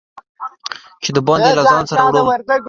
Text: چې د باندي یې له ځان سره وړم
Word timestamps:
چې 1.03 1.09
د 1.15 1.17
باندي 1.27 1.49
یې 1.49 1.57
له 1.59 1.63
ځان 1.71 1.83
سره 1.89 2.01
وړم 2.27 2.59